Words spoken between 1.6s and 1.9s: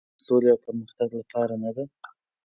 نه ده؟